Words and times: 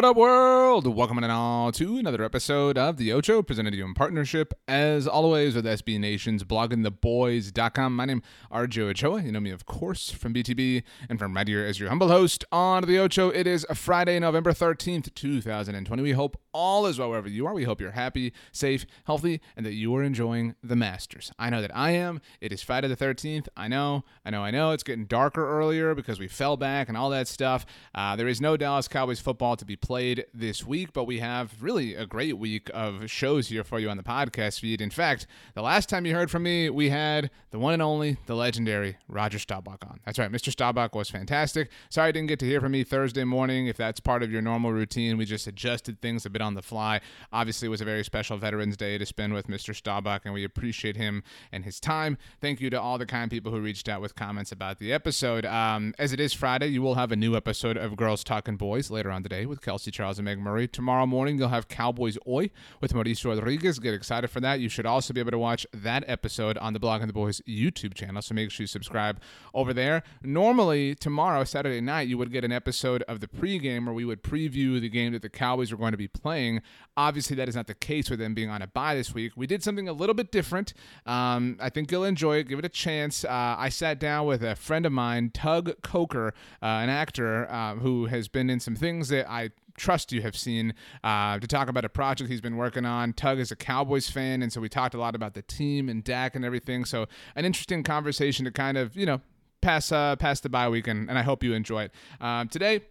What 0.00 0.06
up, 0.08 0.16
world? 0.16 0.69
Welcome 0.70 1.18
in 1.18 1.28
all 1.28 1.72
to 1.72 1.96
another 1.96 2.22
episode 2.22 2.78
of 2.78 2.96
The 2.96 3.12
Ocho, 3.12 3.42
presented 3.42 3.72
to 3.72 3.76
you 3.76 3.84
in 3.84 3.92
partnership, 3.92 4.54
as 4.68 5.08
always, 5.08 5.56
with 5.56 5.64
SB 5.64 5.98
Nation's 5.98 6.44
bloggingtheboys.com. 6.44 7.96
My 7.96 8.04
name 8.04 8.22
is 8.24 8.56
RJ 8.56 8.90
Ochoa. 8.90 9.20
You 9.20 9.32
know 9.32 9.40
me, 9.40 9.50
of 9.50 9.66
course, 9.66 10.12
from 10.12 10.32
BTB, 10.32 10.84
and 11.08 11.18
from 11.18 11.34
right 11.34 11.48
here 11.48 11.64
as 11.66 11.80
your 11.80 11.88
humble 11.88 12.06
host 12.06 12.44
on 12.52 12.84
The 12.86 13.00
Ocho. 13.00 13.30
It 13.30 13.48
is 13.48 13.66
Friday, 13.74 14.20
November 14.20 14.52
13th, 14.52 15.12
2020. 15.12 16.02
We 16.04 16.12
hope 16.12 16.40
all 16.52 16.86
is 16.86 17.00
well 17.00 17.10
wherever 17.10 17.28
you 17.28 17.46
are. 17.46 17.54
We 17.54 17.64
hope 17.64 17.80
you're 17.80 17.90
happy, 17.90 18.32
safe, 18.52 18.86
healthy, 19.04 19.40
and 19.56 19.66
that 19.66 19.74
you 19.74 19.94
are 19.96 20.04
enjoying 20.04 20.54
the 20.62 20.76
Masters. 20.76 21.32
I 21.36 21.50
know 21.50 21.62
that 21.62 21.76
I 21.76 21.90
am. 21.92 22.20
It 22.40 22.52
is 22.52 22.62
Friday 22.62 22.86
the 22.86 22.96
13th. 22.96 23.48
I 23.56 23.66
know, 23.66 24.04
I 24.24 24.30
know, 24.30 24.44
I 24.44 24.52
know. 24.52 24.70
It's 24.70 24.84
getting 24.84 25.06
darker 25.06 25.48
earlier 25.58 25.96
because 25.96 26.20
we 26.20 26.28
fell 26.28 26.56
back 26.56 26.88
and 26.88 26.96
all 26.96 27.10
that 27.10 27.26
stuff. 27.26 27.66
Uh, 27.92 28.14
there 28.14 28.28
is 28.28 28.40
no 28.40 28.56
Dallas 28.56 28.86
Cowboys 28.86 29.18
football 29.18 29.56
to 29.56 29.64
be 29.64 29.74
played 29.74 30.26
this 30.32 30.59
week, 30.64 30.92
but 30.92 31.04
we 31.04 31.18
have 31.20 31.52
really 31.60 31.94
a 31.94 32.06
great 32.06 32.38
week 32.38 32.70
of 32.72 33.10
shows 33.10 33.48
here 33.48 33.64
for 33.64 33.78
you 33.78 33.88
on 33.88 33.96
the 33.96 34.02
podcast 34.02 34.60
feed. 34.60 34.80
In 34.80 34.90
fact, 34.90 35.26
the 35.54 35.62
last 35.62 35.88
time 35.88 36.06
you 36.06 36.14
heard 36.14 36.30
from 36.30 36.42
me, 36.42 36.70
we 36.70 36.90
had 36.90 37.30
the 37.50 37.58
one 37.58 37.72
and 37.74 37.82
only, 37.82 38.18
the 38.26 38.34
legendary 38.34 38.96
Roger 39.08 39.38
Staubach 39.38 39.84
on. 39.84 40.00
That's 40.04 40.18
right, 40.18 40.30
Mr. 40.30 40.50
Staubach 40.50 40.94
was 40.94 41.10
fantastic. 41.10 41.70
Sorry 41.88 42.08
I 42.08 42.12
didn't 42.12 42.28
get 42.28 42.38
to 42.40 42.46
hear 42.46 42.60
from 42.60 42.72
me 42.72 42.84
Thursday 42.84 43.24
morning. 43.24 43.66
If 43.66 43.76
that's 43.76 44.00
part 44.00 44.22
of 44.22 44.30
your 44.30 44.42
normal 44.42 44.72
routine, 44.72 45.16
we 45.16 45.24
just 45.24 45.46
adjusted 45.46 46.00
things 46.00 46.26
a 46.26 46.30
bit 46.30 46.42
on 46.42 46.54
the 46.54 46.62
fly. 46.62 47.00
Obviously, 47.32 47.66
it 47.66 47.70
was 47.70 47.80
a 47.80 47.84
very 47.84 48.04
special 48.04 48.36
Veterans 48.36 48.76
Day 48.76 48.98
to 48.98 49.06
spend 49.06 49.32
with 49.32 49.46
Mr. 49.46 49.74
Staubach, 49.74 50.22
and 50.24 50.34
we 50.34 50.44
appreciate 50.44 50.96
him 50.96 51.22
and 51.52 51.64
his 51.64 51.80
time. 51.80 52.18
Thank 52.40 52.60
you 52.60 52.70
to 52.70 52.80
all 52.80 52.98
the 52.98 53.06
kind 53.06 53.30
people 53.30 53.52
who 53.52 53.60
reached 53.60 53.88
out 53.88 54.00
with 54.00 54.14
comments 54.14 54.52
about 54.52 54.78
the 54.78 54.92
episode. 54.92 55.46
Um, 55.46 55.94
as 55.98 56.12
it 56.12 56.20
is 56.20 56.32
Friday, 56.32 56.66
you 56.68 56.82
will 56.82 56.94
have 56.96 57.12
a 57.12 57.16
new 57.16 57.36
episode 57.36 57.76
of 57.76 57.96
Girls 57.96 58.24
Talking 58.24 58.56
Boys 58.56 58.90
later 58.90 59.10
on 59.10 59.22
today 59.22 59.46
with 59.46 59.62
Kelsey 59.62 59.90
Charles 59.90 60.18
and 60.18 60.24
Meg 60.24 60.38
Murray. 60.38 60.49
Tomorrow 60.50 61.06
morning, 61.06 61.38
you'll 61.38 61.48
have 61.48 61.68
Cowboys 61.68 62.18
Oi 62.26 62.50
with 62.80 62.92
Mauricio 62.92 63.34
Rodriguez. 63.34 63.78
Get 63.78 63.94
excited 63.94 64.28
for 64.28 64.40
that. 64.40 64.60
You 64.60 64.68
should 64.68 64.86
also 64.86 65.14
be 65.14 65.20
able 65.20 65.30
to 65.30 65.38
watch 65.38 65.66
that 65.72 66.04
episode 66.06 66.58
on 66.58 66.72
the 66.72 66.80
Blogging 66.80 67.06
the 67.06 67.12
Boys 67.12 67.40
YouTube 67.48 67.94
channel, 67.94 68.20
so 68.22 68.34
make 68.34 68.50
sure 68.50 68.64
you 68.64 68.66
subscribe 68.66 69.20
over 69.54 69.72
there. 69.72 70.02
Normally, 70.22 70.94
tomorrow, 70.94 71.44
Saturday 71.44 71.80
night, 71.80 72.08
you 72.08 72.18
would 72.18 72.32
get 72.32 72.44
an 72.44 72.52
episode 72.52 73.02
of 73.04 73.20
the 73.20 73.28
pregame 73.28 73.84
where 73.84 73.94
we 73.94 74.04
would 74.04 74.22
preview 74.22 74.80
the 74.80 74.88
game 74.88 75.12
that 75.12 75.22
the 75.22 75.28
Cowboys 75.28 75.72
are 75.72 75.76
going 75.76 75.92
to 75.92 75.98
be 75.98 76.08
playing. 76.08 76.62
Obviously, 76.96 77.36
that 77.36 77.48
is 77.48 77.56
not 77.56 77.66
the 77.66 77.74
case 77.74 78.10
with 78.10 78.18
them 78.18 78.34
being 78.34 78.50
on 78.50 78.62
a 78.62 78.66
bye 78.66 78.94
this 78.94 79.14
week. 79.14 79.32
We 79.36 79.46
did 79.46 79.62
something 79.62 79.88
a 79.88 79.92
little 79.92 80.14
bit 80.14 80.32
different. 80.32 80.74
Um, 81.06 81.56
I 81.60 81.70
think 81.70 81.90
you'll 81.90 82.04
enjoy 82.04 82.38
it. 82.38 82.48
Give 82.48 82.58
it 82.58 82.64
a 82.64 82.68
chance. 82.68 83.24
Uh, 83.24 83.54
I 83.58 83.68
sat 83.68 83.98
down 83.98 84.26
with 84.26 84.42
a 84.42 84.56
friend 84.56 84.84
of 84.84 84.92
mine, 84.92 85.30
Tug 85.32 85.80
Coker, 85.82 86.34
uh, 86.62 86.66
an 86.66 86.90
actor 86.90 87.50
uh, 87.50 87.76
who 87.76 88.06
has 88.06 88.28
been 88.28 88.50
in 88.50 88.60
some 88.60 88.76
things 88.76 89.08
that 89.08 89.30
I 89.30 89.50
trust 89.80 90.12
you 90.12 90.22
have 90.22 90.36
seen 90.36 90.74
uh, 91.02 91.38
to 91.38 91.46
talk 91.46 91.68
about 91.68 91.84
a 91.84 91.88
project 91.88 92.30
he's 92.30 92.40
been 92.40 92.56
working 92.56 92.84
on. 92.84 93.12
Tug 93.14 93.38
is 93.38 93.50
a 93.50 93.56
Cowboys 93.56 94.10
fan, 94.10 94.42
and 94.42 94.52
so 94.52 94.60
we 94.60 94.68
talked 94.68 94.94
a 94.94 94.98
lot 94.98 95.14
about 95.14 95.34
the 95.34 95.42
team 95.42 95.88
and 95.88 96.04
Dak 96.04 96.36
and 96.36 96.44
everything. 96.44 96.84
So 96.84 97.06
an 97.34 97.44
interesting 97.44 97.82
conversation 97.82 98.44
to 98.44 98.50
kind 98.50 98.76
of 98.76 98.96
you 98.96 99.06
know 99.06 99.20
pass 99.62 99.90
uh, 99.90 100.16
pass 100.16 100.40
the 100.40 100.48
bye 100.48 100.68
week, 100.68 100.86
and, 100.86 101.08
and 101.08 101.18
I 101.18 101.22
hope 101.22 101.42
you 101.42 101.54
enjoy 101.54 101.84
it. 101.84 101.92
Um, 102.20 102.48
today, 102.48 102.82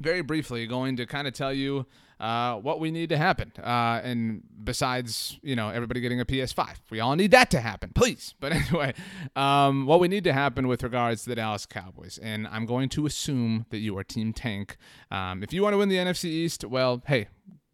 very 0.00 0.22
briefly, 0.22 0.66
going 0.66 0.96
to 0.96 1.06
kind 1.06 1.28
of 1.28 1.34
tell 1.34 1.52
you 1.52 1.86
uh, 2.20 2.56
what 2.56 2.80
we 2.80 2.90
need 2.90 3.08
to 3.10 3.16
happen. 3.16 3.52
Uh, 3.62 4.00
and 4.02 4.42
besides, 4.64 5.38
you 5.42 5.56
know, 5.56 5.68
everybody 5.68 6.00
getting 6.00 6.20
a 6.20 6.24
PS5, 6.24 6.76
we 6.90 7.00
all 7.00 7.16
need 7.16 7.30
that 7.32 7.50
to 7.50 7.60
happen, 7.60 7.90
please. 7.94 8.34
But 8.46 8.52
anyway, 8.52 8.94
um, 9.34 9.86
what 9.86 9.98
we 9.98 10.08
need 10.08 10.24
to 10.24 10.32
happen 10.32 10.68
with 10.68 10.82
regards 10.82 11.24
to 11.24 11.30
the 11.30 11.34
Dallas 11.34 11.66
Cowboys, 11.66 12.18
and 12.18 12.46
I'm 12.46 12.64
going 12.64 12.88
to 12.90 13.06
assume 13.06 13.66
that 13.70 13.78
you 13.78 13.96
are 13.98 14.04
Team 14.04 14.32
Tank. 14.32 14.76
Um, 15.10 15.42
if 15.42 15.52
you 15.52 15.62
want 15.62 15.72
to 15.72 15.78
win 15.78 15.88
the 15.88 15.96
NFC 15.96 16.26
East, 16.26 16.64
well, 16.64 17.02
hey, 17.06 17.26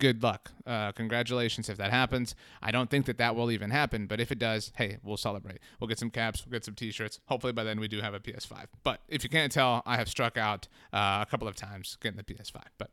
good 0.02 0.22
luck. 0.22 0.50
Uh, 0.66 0.90
congratulations 0.92 1.68
if 1.68 1.76
that 1.78 1.92
happens. 1.92 2.34
I 2.60 2.72
don't 2.72 2.90
think 2.90 3.06
that 3.06 3.18
that 3.18 3.36
will 3.36 3.52
even 3.52 3.70
happen, 3.70 4.06
but 4.06 4.18
if 4.18 4.32
it 4.32 4.38
does, 4.40 4.72
hey, 4.74 4.98
we'll 5.04 5.16
celebrate. 5.16 5.58
We'll 5.78 5.88
get 5.88 5.98
some 5.98 6.10
caps, 6.10 6.44
we'll 6.44 6.52
get 6.52 6.64
some 6.64 6.74
t-shirts. 6.74 7.20
Hopefully 7.26 7.52
by 7.52 7.64
then 7.64 7.78
we 7.78 7.86
do 7.86 8.00
have 8.00 8.12
a 8.12 8.18
PS5. 8.18 8.66
But 8.82 9.00
if 9.08 9.22
you 9.22 9.30
can't 9.30 9.52
tell, 9.52 9.82
I 9.86 9.96
have 9.96 10.08
struck 10.08 10.36
out 10.36 10.66
uh, 10.92 11.22
a 11.22 11.26
couple 11.30 11.46
of 11.46 11.54
times 11.54 11.98
getting 12.00 12.16
the 12.16 12.24
PS5. 12.24 12.62
But 12.78 12.90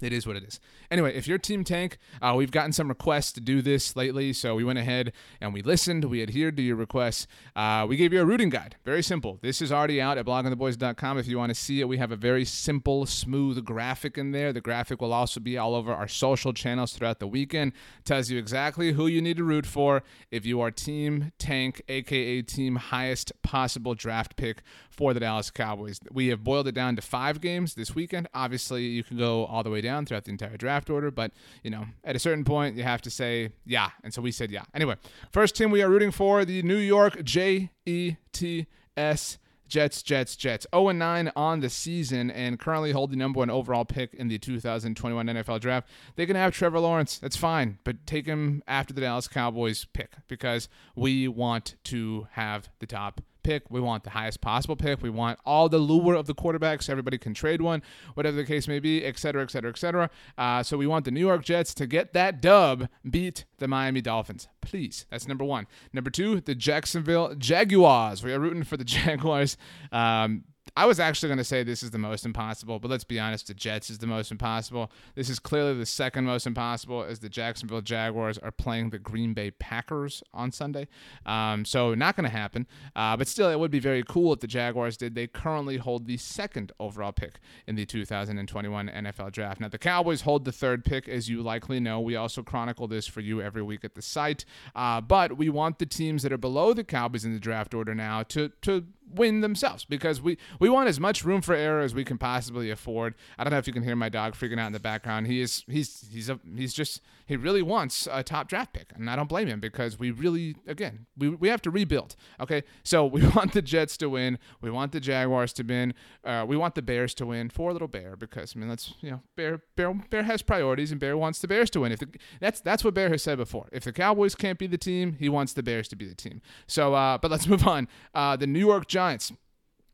it 0.00 0.12
is 0.12 0.26
what 0.26 0.36
it 0.36 0.44
is. 0.44 0.60
Anyway, 0.90 1.14
if 1.14 1.26
you're 1.26 1.38
Team 1.38 1.64
Tank, 1.64 1.98
uh, 2.22 2.34
we've 2.36 2.50
gotten 2.50 2.72
some 2.72 2.88
requests 2.88 3.32
to 3.32 3.40
do 3.40 3.60
this 3.60 3.96
lately, 3.96 4.32
so 4.32 4.54
we 4.54 4.64
went 4.64 4.78
ahead 4.78 5.12
and 5.40 5.52
we 5.52 5.62
listened. 5.62 6.04
We 6.04 6.22
adhered 6.22 6.56
to 6.56 6.62
your 6.62 6.76
requests. 6.76 7.26
Uh, 7.54 7.86
we 7.88 7.96
gave 7.96 8.12
you 8.12 8.20
a 8.20 8.24
rooting 8.24 8.48
guide. 8.48 8.76
Very 8.84 9.02
simple. 9.02 9.38
This 9.42 9.60
is 9.60 9.72
already 9.72 10.00
out 10.00 10.18
at 10.18 10.26
bloggingtheboys.com. 10.26 11.18
If 11.18 11.26
you 11.26 11.38
want 11.38 11.50
to 11.50 11.54
see 11.54 11.80
it, 11.80 11.88
we 11.88 11.98
have 11.98 12.12
a 12.12 12.16
very 12.16 12.44
simple, 12.44 13.06
smooth 13.06 13.64
graphic 13.64 14.16
in 14.16 14.32
there. 14.32 14.52
The 14.52 14.60
graphic 14.60 15.00
will 15.00 15.12
also 15.12 15.40
be 15.40 15.58
all 15.58 15.74
over 15.74 15.92
our 15.92 16.08
social 16.08 16.52
channels 16.52 16.92
throughout 16.92 17.18
the 17.18 17.26
weekend. 17.26 17.72
Tells 18.04 18.30
you 18.30 18.38
exactly 18.38 18.92
who 18.92 19.06
you 19.06 19.20
need 19.20 19.36
to 19.38 19.44
root 19.44 19.66
for 19.66 20.02
if 20.30 20.46
you 20.46 20.60
are 20.60 20.70
Team 20.70 21.32
Tank, 21.38 21.82
aka 21.88 22.42
Team 22.42 22.76
Highest 22.76 23.32
Possible 23.42 23.94
Draft 23.94 24.36
Pick 24.36 24.62
for 24.90 25.14
the 25.14 25.20
Dallas 25.20 25.50
Cowboys. 25.50 26.00
We 26.10 26.28
have 26.28 26.44
boiled 26.44 26.68
it 26.68 26.74
down 26.74 26.96
to 26.96 27.02
five 27.02 27.40
games 27.40 27.74
this 27.74 27.94
weekend. 27.94 28.28
Obviously, 28.34 28.84
you 28.84 29.04
can 29.04 29.16
go 29.16 29.44
all 29.46 29.62
the 29.62 29.70
way 29.70 29.80
down 29.80 29.87
throughout 30.06 30.24
the 30.24 30.30
entire 30.30 30.56
draft 30.56 30.90
order, 30.90 31.10
but 31.10 31.32
you 31.62 31.70
know, 31.70 31.86
at 32.04 32.16
a 32.16 32.18
certain 32.18 32.44
point, 32.44 32.76
you 32.76 32.82
have 32.82 33.02
to 33.02 33.10
say 33.10 33.50
yeah. 33.64 33.90
And 34.02 34.12
so 34.12 34.22
we 34.22 34.32
said 34.32 34.50
yeah. 34.50 34.64
Anyway, 34.74 34.96
first 35.32 35.56
team 35.56 35.70
we 35.70 35.82
are 35.82 35.88
rooting 35.88 36.10
for 36.10 36.44
the 36.44 36.62
New 36.62 36.76
York 36.76 37.22
J 37.24 37.70
E 37.86 38.16
T 38.32 38.66
S. 38.96 39.38
Jets, 39.68 40.02
Jets, 40.02 40.34
Jets. 40.34 40.66
0 40.74 40.92
9 40.92 41.30
on 41.36 41.60
the 41.60 41.68
season 41.68 42.30
and 42.30 42.58
currently 42.58 42.92
hold 42.92 43.12
the 43.12 43.16
number 43.16 43.38
one 43.38 43.50
overall 43.50 43.84
pick 43.84 44.14
in 44.14 44.28
the 44.28 44.38
2021 44.38 45.26
NFL 45.26 45.60
draft. 45.60 45.88
They 46.16 46.24
can 46.24 46.36
have 46.36 46.54
Trevor 46.54 46.80
Lawrence. 46.80 47.18
That's 47.18 47.36
fine, 47.36 47.78
but 47.84 48.06
take 48.06 48.26
him 48.26 48.62
after 48.66 48.94
the 48.94 49.02
Dallas 49.02 49.28
Cowboys 49.28 49.84
pick 49.92 50.12
because 50.26 50.70
we 50.96 51.28
want 51.28 51.74
to 51.84 52.28
have 52.32 52.70
the 52.78 52.86
top 52.86 53.20
pick. 53.48 53.70
We 53.70 53.80
want 53.80 54.04
the 54.04 54.10
highest 54.10 54.42
possible 54.42 54.76
pick. 54.76 55.00
We 55.02 55.08
want 55.08 55.38
all 55.46 55.70
the 55.70 55.78
lure 55.78 56.14
of 56.14 56.26
the 56.26 56.34
quarterbacks. 56.34 56.90
Everybody 56.90 57.16
can 57.16 57.32
trade 57.32 57.62
one, 57.62 57.82
whatever 58.12 58.36
the 58.36 58.44
case 58.44 58.68
may 58.68 58.78
be, 58.78 59.02
et 59.02 59.18
cetera, 59.18 59.42
et 59.42 59.50
cetera, 59.50 59.70
et 59.70 59.78
cetera. 59.78 60.10
Uh, 60.36 60.62
so 60.62 60.76
we 60.76 60.86
want 60.86 61.06
the 61.06 61.10
New 61.10 61.26
York 61.26 61.44
Jets 61.44 61.72
to 61.74 61.86
get 61.86 62.12
that 62.12 62.42
dub, 62.42 62.88
beat 63.08 63.46
the 63.56 63.66
Miami 63.66 64.02
Dolphins. 64.02 64.48
Please. 64.60 65.06
That's 65.10 65.26
number 65.26 65.44
one. 65.44 65.66
Number 65.94 66.10
two, 66.10 66.42
the 66.42 66.54
Jacksonville 66.54 67.34
Jaguars. 67.36 68.22
We 68.22 68.34
are 68.34 68.38
rooting 68.38 68.64
for 68.64 68.76
the 68.76 68.84
Jaguars. 68.98 69.56
Um, 69.92 70.44
I 70.76 70.86
was 70.86 71.00
actually 71.00 71.28
going 71.28 71.38
to 71.38 71.44
say 71.44 71.62
this 71.62 71.82
is 71.82 71.90
the 71.90 71.98
most 71.98 72.24
impossible, 72.24 72.78
but 72.78 72.90
let's 72.90 73.04
be 73.04 73.18
honest, 73.18 73.48
the 73.48 73.54
Jets 73.54 73.90
is 73.90 73.98
the 73.98 74.06
most 74.06 74.30
impossible. 74.30 74.90
This 75.14 75.28
is 75.28 75.38
clearly 75.38 75.74
the 75.74 75.86
second 75.86 76.24
most 76.24 76.46
impossible 76.46 77.02
as 77.02 77.18
the 77.18 77.28
Jacksonville 77.28 77.80
Jaguars 77.80 78.38
are 78.38 78.50
playing 78.50 78.90
the 78.90 78.98
Green 78.98 79.34
Bay 79.34 79.50
Packers 79.50 80.22
on 80.32 80.52
Sunday. 80.52 80.88
Um, 81.26 81.64
so, 81.64 81.94
not 81.94 82.16
going 82.16 82.28
to 82.28 82.36
happen. 82.36 82.66
Uh, 82.94 83.16
but 83.16 83.28
still, 83.28 83.50
it 83.50 83.58
would 83.58 83.70
be 83.70 83.80
very 83.80 84.02
cool 84.02 84.32
if 84.32 84.40
the 84.40 84.46
Jaguars 84.46 84.96
did. 84.96 85.14
They 85.14 85.26
currently 85.26 85.76
hold 85.76 86.06
the 86.06 86.16
second 86.16 86.72
overall 86.78 87.12
pick 87.12 87.40
in 87.66 87.76
the 87.76 87.86
2021 87.86 88.88
NFL 88.88 89.32
Draft. 89.32 89.60
Now, 89.60 89.68
the 89.68 89.78
Cowboys 89.78 90.22
hold 90.22 90.44
the 90.44 90.52
third 90.52 90.84
pick, 90.84 91.08
as 91.08 91.28
you 91.28 91.42
likely 91.42 91.80
know. 91.80 92.00
We 92.00 92.16
also 92.16 92.42
chronicle 92.42 92.86
this 92.88 93.06
for 93.06 93.20
you 93.20 93.40
every 93.40 93.62
week 93.62 93.84
at 93.84 93.94
the 93.94 94.02
site. 94.02 94.44
Uh, 94.74 95.00
but 95.00 95.36
we 95.36 95.48
want 95.48 95.78
the 95.78 95.86
teams 95.86 96.22
that 96.22 96.32
are 96.32 96.38
below 96.38 96.72
the 96.72 96.84
Cowboys 96.84 97.24
in 97.24 97.32
the 97.32 97.40
draft 97.40 97.74
order 97.74 97.94
now 97.94 98.22
to, 98.24 98.50
to 98.62 98.86
win 99.14 99.40
themselves 99.40 99.84
because 99.84 100.20
we 100.20 100.38
we 100.58 100.68
want 100.68 100.88
as 100.88 101.00
much 101.00 101.24
room 101.24 101.40
for 101.40 101.54
error 101.54 101.80
as 101.80 101.94
we 101.94 102.04
can 102.04 102.18
possibly 102.18 102.70
afford. 102.70 103.14
I 103.38 103.44
don't 103.44 103.52
know 103.52 103.58
if 103.58 103.66
you 103.66 103.72
can 103.72 103.82
hear 103.82 103.96
my 103.96 104.08
dog 104.08 104.34
freaking 104.34 104.58
out 104.58 104.66
in 104.66 104.72
the 104.72 104.80
background. 104.80 105.26
He 105.26 105.40
is 105.40 105.64
he's 105.68 106.08
he's 106.12 106.28
a 106.28 106.38
he's 106.56 106.74
just 106.74 107.00
he 107.26 107.36
really 107.36 107.62
wants 107.62 108.08
a 108.10 108.22
top 108.22 108.48
draft 108.48 108.72
pick, 108.72 108.92
and 108.94 109.08
I 109.10 109.16
don't 109.16 109.28
blame 109.28 109.48
him 109.48 109.60
because 109.60 109.98
we 109.98 110.10
really 110.10 110.56
again 110.66 111.06
we 111.16 111.28
we 111.28 111.48
have 111.48 111.62
to 111.62 111.70
rebuild. 111.70 112.16
Okay, 112.40 112.64
so 112.82 113.06
we 113.18 113.26
want 113.28 113.52
the 113.52 113.62
Jets 113.62 113.96
to 113.98 114.08
win, 114.08 114.38
we 114.60 114.70
want 114.70 114.92
the 114.92 115.00
Jaguars 115.00 115.52
to 115.54 115.62
win, 115.62 115.94
uh, 116.24 116.44
we 116.46 116.56
want 116.56 116.74
the 116.74 116.82
Bears 116.82 117.14
to 117.14 117.26
win. 117.26 117.48
for 117.50 117.72
little 117.72 117.88
Bear 117.88 118.16
because 118.16 118.54
I 118.56 118.58
mean 118.58 118.68
let's 118.68 118.94
you 119.00 119.10
know 119.10 119.22
Bear 119.36 119.62
Bear 119.76 119.92
Bear 120.10 120.22
has 120.22 120.42
priorities 120.42 120.90
and 120.90 121.00
Bear 121.00 121.16
wants 121.16 121.40
the 121.40 121.48
Bears 121.48 121.70
to 121.70 121.80
win. 121.80 121.92
If 121.92 122.00
the, 122.00 122.08
that's 122.40 122.60
that's 122.60 122.84
what 122.84 122.94
Bear 122.94 123.08
has 123.10 123.22
said 123.22 123.38
before. 123.38 123.68
If 123.72 123.84
the 123.84 123.92
Cowboys 123.92 124.34
can't 124.34 124.58
be 124.58 124.66
the 124.66 124.78
team, 124.78 125.16
he 125.18 125.28
wants 125.28 125.52
the 125.52 125.62
Bears 125.62 125.88
to 125.88 125.96
be 125.96 126.06
the 126.06 126.14
team. 126.14 126.40
So 126.66 126.94
uh, 126.94 127.18
but 127.18 127.30
let's 127.30 127.46
move 127.46 127.66
on. 127.66 127.88
Uh, 128.14 128.36
the 128.36 128.46
New 128.46 128.58
York 128.58 128.86
Giants 128.86 128.97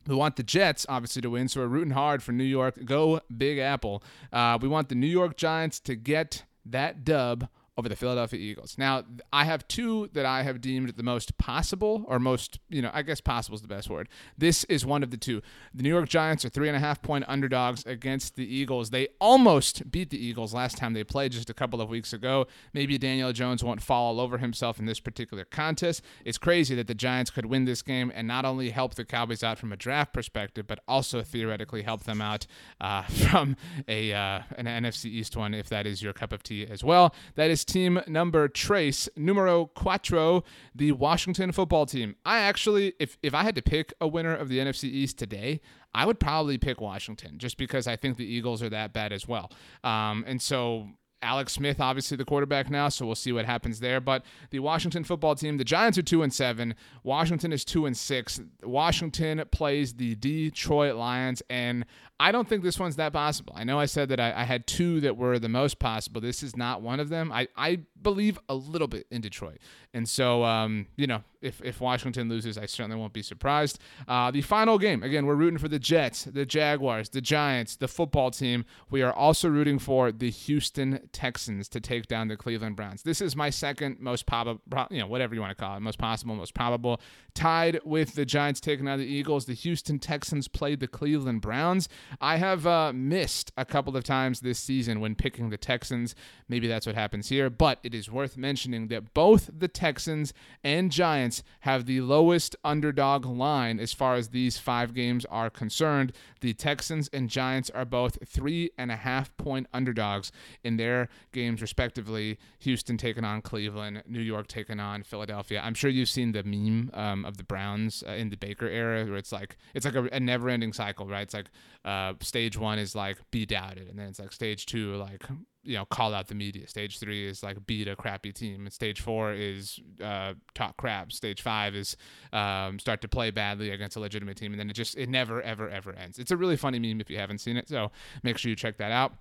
we 0.06 0.14
want 0.14 0.36
the 0.36 0.42
Jets, 0.42 0.84
obviously, 0.88 1.22
to 1.22 1.30
win, 1.30 1.48
so 1.48 1.60
we're 1.60 1.66
rooting 1.66 1.94
hard 1.94 2.22
for 2.22 2.32
New 2.32 2.44
York. 2.44 2.84
Go 2.84 3.20
Big 3.34 3.58
Apple. 3.58 4.02
Uh, 4.32 4.58
we 4.60 4.68
want 4.68 4.88
the 4.88 4.94
New 4.94 5.06
York 5.06 5.36
Giants 5.36 5.80
to 5.80 5.94
get 5.94 6.44
that 6.66 7.04
dub 7.04 7.48
over 7.76 7.88
the 7.88 7.96
Philadelphia 7.96 8.38
Eagles. 8.38 8.76
Now, 8.78 9.02
I 9.32 9.44
have 9.44 9.66
two 9.66 10.08
that 10.12 10.24
I 10.24 10.42
have 10.42 10.60
deemed 10.60 10.90
the 10.90 11.02
most 11.02 11.36
possible, 11.38 12.04
or 12.06 12.18
most, 12.18 12.60
you 12.68 12.80
know, 12.80 12.90
I 12.92 13.02
guess 13.02 13.20
possible 13.20 13.56
is 13.56 13.62
the 13.62 13.68
best 13.68 13.90
word. 13.90 14.08
This 14.38 14.64
is 14.64 14.86
one 14.86 15.02
of 15.02 15.10
the 15.10 15.16
two. 15.16 15.42
The 15.74 15.82
New 15.82 15.88
York 15.88 16.08
Giants 16.08 16.44
are 16.44 16.48
three 16.48 16.68
and 16.68 16.76
a 16.76 16.80
half 16.80 17.02
point 17.02 17.24
underdogs 17.26 17.84
against 17.84 18.36
the 18.36 18.46
Eagles. 18.46 18.90
They 18.90 19.08
almost 19.20 19.90
beat 19.90 20.10
the 20.10 20.24
Eagles 20.24 20.54
last 20.54 20.76
time 20.76 20.92
they 20.92 21.04
played 21.04 21.32
just 21.32 21.50
a 21.50 21.54
couple 21.54 21.80
of 21.80 21.88
weeks 21.88 22.12
ago. 22.12 22.46
Maybe 22.72 22.96
Daniel 22.96 23.32
Jones 23.32 23.64
won't 23.64 23.82
fall 23.82 24.04
all 24.04 24.20
over 24.20 24.38
himself 24.38 24.78
in 24.78 24.86
this 24.86 25.00
particular 25.00 25.44
contest. 25.44 26.02
It's 26.24 26.38
crazy 26.38 26.74
that 26.76 26.86
the 26.86 26.94
Giants 26.94 27.30
could 27.30 27.46
win 27.46 27.64
this 27.64 27.82
game 27.82 28.12
and 28.14 28.28
not 28.28 28.44
only 28.44 28.70
help 28.70 28.94
the 28.94 29.04
Cowboys 29.04 29.42
out 29.42 29.58
from 29.58 29.72
a 29.72 29.76
draft 29.76 30.12
perspective, 30.12 30.66
but 30.66 30.80
also 30.86 31.22
theoretically 31.22 31.82
help 31.82 32.04
them 32.04 32.20
out 32.20 32.46
uh, 32.80 33.02
from 33.02 33.56
a 33.88 34.12
uh, 34.12 34.42
an 34.56 34.66
NFC 34.66 35.06
East 35.06 35.36
one 35.36 35.54
if 35.54 35.68
that 35.70 35.86
is 35.86 36.02
your 36.02 36.12
cup 36.12 36.32
of 36.32 36.42
tea 36.42 36.66
as 36.66 36.84
well. 36.84 37.14
That 37.34 37.50
is 37.50 37.63
team 37.64 38.00
number 38.06 38.48
trace, 38.48 39.08
numero 39.16 39.70
cuatro, 39.76 40.44
the 40.74 40.92
Washington 40.92 41.52
football 41.52 41.86
team. 41.86 42.16
I 42.24 42.38
actually, 42.40 42.94
if, 42.98 43.18
if 43.22 43.34
I 43.34 43.42
had 43.42 43.54
to 43.56 43.62
pick 43.62 43.92
a 44.00 44.08
winner 44.08 44.34
of 44.34 44.48
the 44.48 44.58
NFC 44.58 44.84
East 44.84 45.18
today, 45.18 45.60
I 45.94 46.06
would 46.06 46.18
probably 46.18 46.58
pick 46.58 46.80
Washington 46.80 47.38
just 47.38 47.56
because 47.56 47.86
I 47.86 47.96
think 47.96 48.16
the 48.16 48.26
Eagles 48.26 48.62
are 48.62 48.70
that 48.70 48.92
bad 48.92 49.12
as 49.12 49.28
well. 49.28 49.52
Um, 49.82 50.24
and 50.26 50.42
so 50.42 50.88
Alex 51.24 51.54
Smith, 51.54 51.80
obviously 51.80 52.16
the 52.16 52.24
quarterback 52.24 52.70
now, 52.70 52.88
so 52.88 53.06
we'll 53.06 53.14
see 53.14 53.32
what 53.32 53.46
happens 53.46 53.80
there. 53.80 54.00
But 54.00 54.24
the 54.50 54.60
Washington 54.60 55.02
football 55.02 55.34
team, 55.34 55.56
the 55.56 55.64
Giants 55.64 55.98
are 55.98 56.02
two 56.02 56.22
and 56.22 56.32
seven. 56.32 56.74
Washington 57.02 57.52
is 57.52 57.64
two 57.64 57.86
and 57.86 57.96
six. 57.96 58.40
Washington 58.62 59.42
plays 59.50 59.94
the 59.94 60.14
Detroit 60.14 60.94
Lions, 60.96 61.42
and 61.48 61.84
I 62.20 62.30
don't 62.30 62.48
think 62.48 62.62
this 62.62 62.78
one's 62.78 62.96
that 62.96 63.12
possible. 63.12 63.54
I 63.56 63.64
know 63.64 63.80
I 63.80 63.86
said 63.86 64.08
that 64.10 64.20
I, 64.20 64.32
I, 64.32 64.44
had 64.44 64.68
two 64.68 65.00
that 65.00 65.16
were 65.16 65.40
the 65.40 65.48
most 65.48 65.80
possible. 65.80 66.20
This 66.20 66.44
is 66.44 66.56
not 66.56 66.80
one 66.80 67.00
of 67.00 67.08
them. 67.08 67.32
I, 67.32 67.48
I 67.56 67.80
believe 68.00 68.38
a 68.48 68.54
little 68.54 68.86
bit 68.86 69.08
in 69.10 69.20
Detroit. 69.20 69.58
And 69.92 70.08
so, 70.08 70.44
um, 70.44 70.86
you 70.96 71.08
know, 71.08 71.24
if, 71.42 71.60
if 71.64 71.80
Washington 71.80 72.28
loses, 72.28 72.56
I 72.56 72.66
certainly 72.66 72.96
won't 72.96 73.12
be 73.12 73.22
surprised. 73.22 73.80
Uh, 74.06 74.30
the 74.30 74.42
final 74.42 74.78
game, 74.78 75.02
again, 75.02 75.26
we're 75.26 75.34
rooting 75.34 75.58
for 75.58 75.66
the 75.66 75.80
Jets, 75.80 76.24
the 76.24 76.46
Jaguars, 76.46 77.08
the 77.08 77.20
Giants, 77.20 77.74
the 77.76 77.88
football 77.88 78.30
team. 78.30 78.64
We 78.90 79.02
are 79.02 79.12
also 79.12 79.48
rooting 79.48 79.80
for 79.80 80.12
the 80.12 80.30
Houston 80.30 81.08
Texans 81.14 81.68
to 81.70 81.80
take 81.80 82.06
down 82.06 82.28
the 82.28 82.36
Cleveland 82.36 82.76
Browns. 82.76 83.02
This 83.02 83.22
is 83.22 83.34
my 83.34 83.48
second 83.48 84.00
most 84.00 84.26
probable, 84.26 84.60
you 84.90 84.98
know, 84.98 85.06
whatever 85.06 85.34
you 85.34 85.40
want 85.40 85.56
to 85.56 85.62
call 85.62 85.76
it, 85.76 85.80
most 85.80 85.98
possible, 85.98 86.34
most 86.34 86.54
probable. 86.54 87.00
Tied 87.34 87.80
with 87.84 88.14
the 88.14 88.26
Giants 88.26 88.60
taking 88.60 88.86
out 88.88 88.98
the 88.98 89.04
Eagles, 89.04 89.46
the 89.46 89.54
Houston 89.54 89.98
Texans 89.98 90.48
played 90.48 90.80
the 90.80 90.88
Cleveland 90.88 91.40
Browns. 91.40 91.88
I 92.20 92.36
have 92.36 92.66
uh, 92.66 92.92
missed 92.92 93.52
a 93.56 93.64
couple 93.64 93.96
of 93.96 94.04
times 94.04 94.40
this 94.40 94.58
season 94.58 95.00
when 95.00 95.14
picking 95.14 95.50
the 95.50 95.56
Texans. 95.56 96.14
Maybe 96.48 96.68
that's 96.68 96.86
what 96.86 96.94
happens 96.94 97.28
here, 97.28 97.48
but 97.48 97.78
it 97.82 97.94
is 97.94 98.10
worth 98.10 98.36
mentioning 98.36 98.88
that 98.88 99.14
both 99.14 99.50
the 99.56 99.68
Texans 99.68 100.34
and 100.62 100.90
Giants 100.90 101.42
have 101.60 101.86
the 101.86 102.00
lowest 102.00 102.56
underdog 102.64 103.24
line 103.24 103.78
as 103.80 103.92
far 103.92 104.16
as 104.16 104.28
these 104.28 104.58
five 104.58 104.94
games 104.94 105.24
are 105.26 105.50
concerned. 105.50 106.12
The 106.40 106.52
Texans 106.52 107.08
and 107.12 107.30
Giants 107.30 107.70
are 107.70 107.84
both 107.84 108.18
three 108.28 108.70
and 108.76 108.90
a 108.90 108.96
half 108.96 109.34
point 109.36 109.66
underdogs 109.72 110.32
in 110.62 110.76
their 110.76 111.03
games, 111.32 111.62
respectively. 111.62 112.38
Houston 112.60 112.96
taking 112.96 113.24
on 113.24 113.42
Cleveland, 113.42 114.02
New 114.06 114.20
York 114.20 114.46
taking 114.46 114.80
on 114.80 115.02
Philadelphia. 115.02 115.60
I'm 115.62 115.74
sure 115.74 115.90
you've 115.90 116.08
seen 116.08 116.32
the 116.32 116.42
meme 116.42 116.90
um, 116.94 117.24
of 117.24 117.36
the 117.36 117.44
Browns 117.44 118.02
uh, 118.06 118.12
in 118.12 118.30
the 118.30 118.36
Baker 118.36 118.66
era, 118.66 119.04
where 119.04 119.16
it's 119.16 119.32
like 119.32 119.56
it's 119.74 119.84
like 119.84 119.94
a, 119.94 120.08
a 120.12 120.20
never-ending 120.20 120.72
cycle, 120.72 121.06
right? 121.06 121.22
It's 121.22 121.34
like 121.34 121.50
uh, 121.84 122.14
stage 122.20 122.58
one 122.58 122.78
is 122.78 122.94
like 122.94 123.18
be 123.30 123.46
doubted, 123.46 123.88
and 123.88 123.98
then 123.98 124.08
it's 124.08 124.18
like 124.18 124.32
stage 124.32 124.66
two, 124.66 124.96
like 124.96 125.24
you 125.64 125.76
know, 125.76 125.84
call 125.86 126.14
out 126.14 126.28
the 126.28 126.34
media. 126.34 126.68
Stage 126.68 126.98
three 126.98 127.26
is 127.26 127.42
like 127.42 127.66
beat 127.66 127.88
a 127.88 127.96
crappy 127.96 128.32
team. 128.32 128.64
And 128.64 128.72
stage 128.72 129.00
four 129.00 129.32
is 129.32 129.80
uh, 130.02 130.34
talk 130.54 130.76
crap. 130.76 131.10
Stage 131.10 131.42
five 131.42 131.74
is 131.74 131.96
um, 132.32 132.78
start 132.78 133.00
to 133.00 133.08
play 133.08 133.30
badly 133.30 133.70
against 133.70 133.96
a 133.96 134.00
legitimate 134.00 134.36
team, 134.36 134.52
and 134.52 134.60
then 134.60 134.70
it 134.70 134.74
just 134.74 134.96
it 134.96 135.08
never 135.08 135.42
ever 135.42 135.68
ever 135.68 135.92
ends. 135.94 136.18
It's 136.18 136.30
a 136.30 136.36
really 136.36 136.56
funny 136.56 136.78
meme 136.78 137.00
if 137.00 137.10
you 137.10 137.18
haven't 137.18 137.38
seen 137.38 137.56
it. 137.56 137.68
So 137.68 137.90
make 138.22 138.38
sure 138.38 138.50
you 138.50 138.56
check 138.56 138.76
that 138.78 138.92
out. 138.92 139.14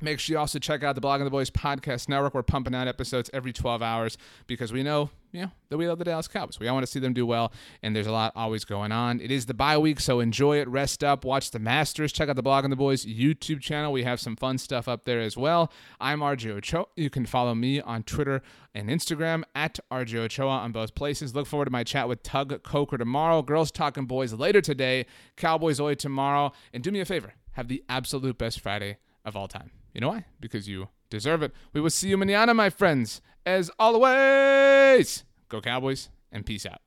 Make 0.00 0.18
sure 0.18 0.34
you 0.34 0.38
also 0.38 0.58
check 0.58 0.82
out 0.82 0.96
the 0.96 1.00
Blogging 1.00 1.24
the 1.24 1.30
Boys 1.30 1.50
podcast 1.50 2.08
network. 2.08 2.34
We're 2.34 2.42
pumping 2.42 2.74
out 2.74 2.88
episodes 2.88 3.30
every 3.32 3.52
12 3.52 3.80
hours 3.80 4.18
because 4.46 4.72
we 4.72 4.82
know, 4.82 5.08
you 5.32 5.42
know, 5.42 5.52
that 5.70 5.78
we 5.78 5.88
love 5.88 5.98
the 5.98 6.04
Dallas 6.04 6.28
Cowboys. 6.28 6.58
We 6.58 6.68
all 6.68 6.74
want 6.74 6.84
to 6.84 6.90
see 6.90 6.98
them 6.98 7.14
do 7.14 7.24
well, 7.24 7.52
and 7.82 7.94
there's 7.94 8.08
a 8.08 8.12
lot 8.12 8.32
always 8.34 8.64
going 8.64 8.92
on. 8.92 9.20
It 9.20 9.30
is 9.30 9.46
the 9.46 9.54
bye 9.54 9.78
week, 9.78 10.00
so 10.00 10.20
enjoy 10.20 10.58
it, 10.58 10.68
rest 10.68 11.04
up, 11.04 11.24
watch 11.24 11.52
the 11.52 11.58
Masters, 11.58 12.12
check 12.12 12.28
out 12.28 12.36
the 12.36 12.42
Blogging 12.42 12.70
the 12.70 12.76
Boys 12.76 13.06
YouTube 13.06 13.60
channel. 13.60 13.92
We 13.92 14.02
have 14.02 14.20
some 14.20 14.36
fun 14.36 14.58
stuff 14.58 14.88
up 14.88 15.04
there 15.04 15.20
as 15.20 15.36
well. 15.36 15.72
I'm 16.00 16.20
RJ 16.20 16.50
Ochoa. 16.50 16.86
You 16.96 17.08
can 17.08 17.24
follow 17.24 17.54
me 17.54 17.80
on 17.80 18.02
Twitter 18.02 18.42
and 18.74 18.90
Instagram 18.90 19.44
at 19.54 19.78
RJ 19.90 20.16
Ochoa 20.16 20.48
on 20.48 20.72
both 20.72 20.94
places. 20.94 21.34
Look 21.34 21.46
forward 21.46 21.66
to 21.66 21.70
my 21.70 21.84
chat 21.84 22.08
with 22.08 22.22
Tug 22.22 22.62
Coker 22.64 22.98
tomorrow. 22.98 23.42
Girls 23.42 23.70
Talking 23.70 24.06
Boys 24.06 24.32
later 24.32 24.60
today. 24.60 25.06
Cowboys 25.36 25.80
Oi 25.80 25.94
tomorrow. 25.94 26.52
And 26.72 26.82
do 26.82 26.90
me 26.90 27.00
a 27.00 27.04
favor, 27.04 27.34
have 27.52 27.68
the 27.68 27.84
absolute 27.88 28.36
best 28.36 28.60
Friday 28.60 28.98
of 29.24 29.36
all 29.36 29.48
time. 29.48 29.70
You 29.94 30.00
know 30.00 30.08
why? 30.08 30.24
Because 30.40 30.68
you 30.68 30.88
deserve 31.08 31.42
it. 31.42 31.52
We 31.72 31.80
will 31.80 31.90
see 31.90 32.08
you 32.08 32.16
manana, 32.16 32.52
my 32.52 32.68
friends. 32.68 33.22
As 33.46 33.70
always, 33.78 35.24
go 35.48 35.60
Cowboys 35.60 36.10
and 36.32 36.44
peace 36.44 36.66
out. 36.66 36.83